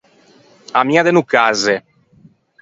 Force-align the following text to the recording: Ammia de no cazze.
Ammia 0.81 1.03
de 1.09 1.13
no 1.13 1.23
cazze. 1.35 1.77